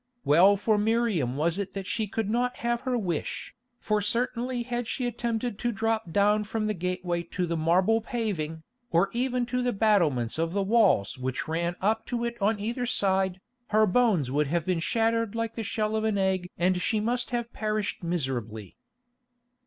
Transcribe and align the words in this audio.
Well 0.25 0.57
for 0.57 0.79
Miriam 0.79 1.37
was 1.37 1.59
it 1.59 1.73
that 1.75 1.85
she 1.85 2.07
could 2.07 2.27
not 2.27 2.57
have 2.65 2.81
her 2.89 2.97
wish, 2.97 3.53
for 3.77 4.01
certainly 4.01 4.63
had 4.63 4.87
she 4.87 5.05
attempted 5.05 5.59
to 5.59 5.71
drop 5.71 6.11
down 6.11 6.43
from 6.43 6.65
the 6.65 6.73
gateway 6.73 7.21
to 7.21 7.45
the 7.45 7.55
marble 7.55 8.01
paving, 8.01 8.63
or 8.89 9.11
even 9.13 9.43
on 9.43 9.45
to 9.45 9.61
the 9.61 9.73
battlements 9.73 10.39
of 10.39 10.53
the 10.53 10.63
walls 10.63 11.19
which 11.19 11.47
ran 11.47 11.75
up 11.81 12.07
to 12.07 12.25
it 12.25 12.35
on 12.41 12.59
either 12.59 12.87
side, 12.87 13.39
her 13.67 13.85
bones 13.85 14.31
would 14.31 14.47
have 14.47 14.65
been 14.65 14.79
shattered 14.79 15.35
like 15.35 15.53
the 15.53 15.61
shell 15.61 15.95
of 15.95 16.03
an 16.03 16.17
egg 16.17 16.49
and 16.57 16.81
she 16.81 16.99
must 16.99 17.29
have 17.29 17.53
perished 17.53 18.01
miserably. 18.01 18.77